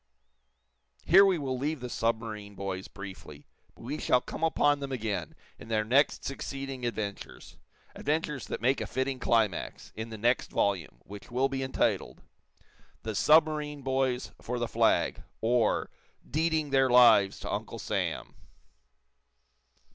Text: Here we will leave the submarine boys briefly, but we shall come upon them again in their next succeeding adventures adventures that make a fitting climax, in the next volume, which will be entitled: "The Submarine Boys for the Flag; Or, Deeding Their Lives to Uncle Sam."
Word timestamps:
Here 1.05 1.23
we 1.23 1.37
will 1.37 1.59
leave 1.59 1.79
the 1.79 1.87
submarine 1.87 2.55
boys 2.55 2.87
briefly, 2.87 3.45
but 3.75 3.83
we 3.83 3.99
shall 3.99 4.19
come 4.19 4.43
upon 4.43 4.79
them 4.79 4.91
again 4.91 5.35
in 5.59 5.67
their 5.67 5.83
next 5.85 6.25
succeeding 6.25 6.87
adventures 6.87 7.59
adventures 7.93 8.47
that 8.47 8.61
make 8.63 8.81
a 8.81 8.87
fitting 8.87 9.19
climax, 9.19 9.93
in 9.95 10.09
the 10.09 10.17
next 10.17 10.49
volume, 10.49 11.01
which 11.05 11.29
will 11.29 11.49
be 11.49 11.61
entitled: 11.61 12.23
"The 13.03 13.13
Submarine 13.13 13.83
Boys 13.83 14.31
for 14.41 14.57
the 14.57 14.67
Flag; 14.67 15.21
Or, 15.39 15.91
Deeding 16.27 16.71
Their 16.71 16.89
Lives 16.89 17.39
to 17.41 17.53
Uncle 17.53 17.77
Sam." 17.77 18.33